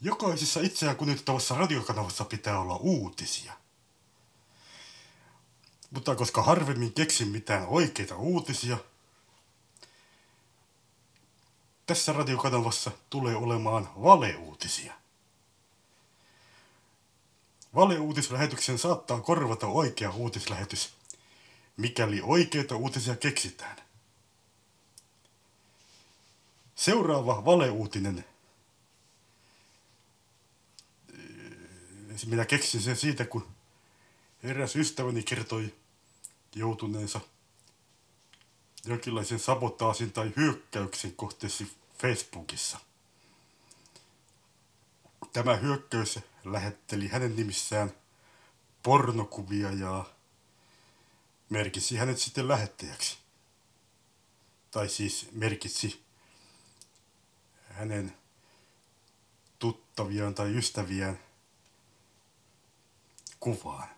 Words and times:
Jokaisessa 0.00 0.60
itseään 0.60 0.96
kunnioittavassa 0.96 1.54
radiokanavassa 1.54 2.24
pitää 2.24 2.60
olla 2.60 2.76
uutisia. 2.76 3.52
Mutta 5.90 6.14
koska 6.14 6.42
harvemmin 6.42 6.92
keksin 6.92 7.28
mitään 7.28 7.66
oikeita 7.66 8.16
uutisia, 8.16 8.78
tässä 11.86 12.12
radiokanavassa 12.12 12.90
tulee 13.10 13.36
olemaan 13.36 13.90
valeuutisia. 14.02 14.94
Valeuutislähetyksen 17.74 18.78
saattaa 18.78 19.20
korvata 19.20 19.66
oikea 19.66 20.10
uutislähetys, 20.10 20.92
mikäli 21.76 22.20
oikeita 22.22 22.76
uutisia 22.76 23.16
keksitään. 23.16 23.76
Seuraava 26.74 27.44
valeuutinen. 27.44 28.24
Minä 32.26 32.44
keksin 32.44 32.80
sen 32.80 32.96
siitä, 32.96 33.24
kun 33.24 33.48
eräs 34.42 34.76
ystäväni 34.76 35.22
kertoi 35.22 35.74
joutuneensa 36.54 37.20
jonkinlaisen 38.84 39.38
sabotaasin 39.38 40.12
tai 40.12 40.32
hyökkäyksen 40.36 41.12
kohteeksi 41.12 41.76
Facebookissa. 41.98 42.78
Tämä 45.32 45.56
hyökkäys 45.56 46.18
lähetteli 46.44 47.08
hänen 47.08 47.36
nimissään 47.36 47.92
pornokuvia 48.82 49.72
ja 49.72 50.04
merkitsi 51.48 51.96
hänet 51.96 52.18
sitten 52.18 52.48
lähettäjäksi. 52.48 53.18
Tai 54.70 54.88
siis 54.88 55.28
merkitsi 55.32 56.02
hänen 57.68 58.16
tuttaviaan 59.58 60.34
tai 60.34 60.56
ystäviään 60.56 61.25
kuvaan. 63.46 63.88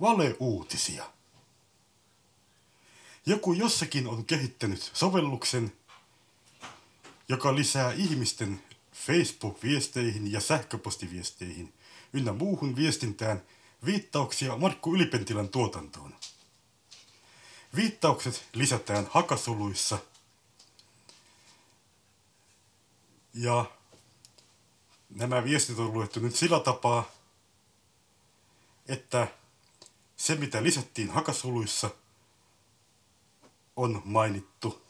Valeuutisia. 0.00 1.12
Joku 3.26 3.52
jossakin 3.52 4.06
on 4.06 4.24
kehittänyt 4.24 4.90
sovelluksen, 4.94 5.72
joka 7.28 7.54
lisää 7.54 7.92
ihmisten 7.92 8.62
Facebook-viesteihin 8.92 10.32
ja 10.32 10.40
sähköpostiviesteihin 10.40 11.74
ynnä 12.12 12.32
muuhun 12.32 12.76
viestintään 12.76 13.42
viittauksia 13.84 14.56
Markku 14.56 14.94
Ylipentilän 14.94 15.48
tuotantoon. 15.48 16.14
Viittaukset 17.74 18.44
lisätään 18.52 19.08
hakasoluissa 19.10 19.98
ja 23.34 23.77
nämä 25.08 25.44
viestit 25.44 25.78
on 25.78 25.92
luettu 25.92 26.20
nyt 26.20 26.36
sillä 26.36 26.60
tapaa, 26.60 27.04
että 28.86 29.28
se 30.16 30.34
mitä 30.34 30.62
lisättiin 30.62 31.10
hakasoluissa 31.10 31.90
on 33.76 34.02
mainittu 34.04 34.82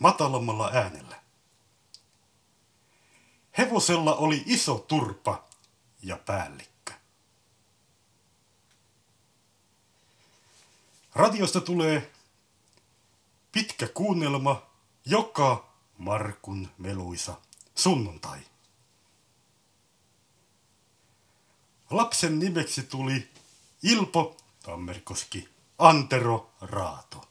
matalammalla 0.00 0.70
äänellä. 0.72 1.22
Hevosella 3.58 4.14
oli 4.14 4.42
iso 4.46 4.84
turpa 4.88 5.44
ja 6.02 6.16
päällikkö. 6.16 6.92
Radiosta 11.14 11.60
tulee 11.60 12.12
pitkä 13.52 13.88
kuunnelma 13.88 14.62
joka 15.04 15.74
Markun 15.98 16.68
meluisa 16.78 17.40
sunnuntai. 17.74 18.40
Lapsen 21.94 22.38
nimeksi 22.38 22.82
tuli 22.82 23.28
Ilpo 23.82 24.36
Tammerkoski 24.62 25.48
Antero 25.78 26.50
Raato. 26.60 27.28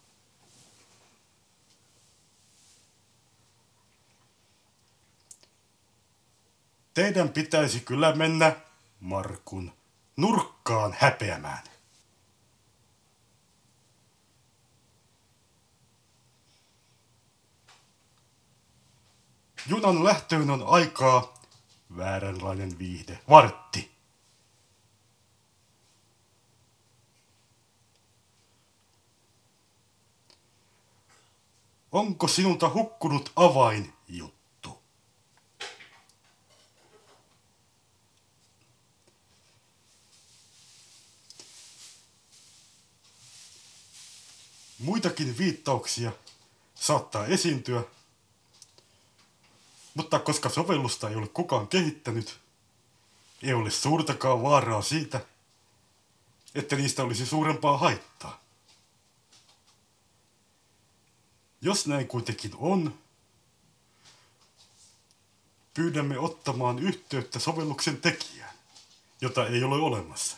Teidän 6.94 7.30
pitäisi 7.30 7.80
kyllä 7.80 8.16
mennä 8.16 8.56
Markun 9.00 9.74
nurkkaan 10.18 10.96
häpeämään. 11.00 11.64
Junan 19.68 20.04
lähtöön 20.04 20.50
on 20.50 20.64
aikaa 20.68 21.42
vääränlainen 21.98 22.80
viihde. 22.80 23.20
Vartti. 23.30 23.93
Onko 31.94 32.28
sinulta 32.28 32.70
hukkunut 32.70 33.32
avain, 33.36 33.94
juttu? 34.08 34.84
Muitakin 44.80 45.38
viittauksia 45.38 46.12
saattaa 46.76 47.26
esiintyä, 47.26 47.84
mutta 49.94 50.20
koska 50.20 50.50
sovellusta 50.50 51.10
ei 51.10 51.16
ole 51.16 51.28
kukaan 51.28 51.68
kehittänyt, 51.68 52.40
ei 53.44 53.54
ole 53.54 53.72
suurtakaan 53.72 54.44
vaaraa 54.44 54.82
siitä, 54.82 55.26
että 56.56 56.76
niistä 56.76 57.04
olisi 57.04 57.26
suurempaa 57.26 57.78
haittaa. 57.78 58.43
Jos 61.64 61.88
näin 61.88 62.08
kuitenkin 62.08 62.52
on, 62.58 62.94
pyydämme 65.74 66.20
ottamaan 66.20 66.80
yhteyttä 66.80 67.40
sovelluksen 67.40 67.98
tekijään, 67.98 68.56
jota 69.22 69.48
ei 69.48 69.64
ole 69.64 69.76
olemassa. 69.76 70.38